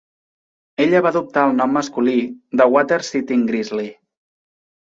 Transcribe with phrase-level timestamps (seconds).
[0.85, 2.17] Ella va adoptar el nom masculí
[2.63, 3.87] de Water Sitting Grizzly.